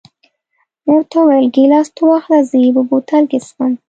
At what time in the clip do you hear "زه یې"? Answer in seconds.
2.49-2.69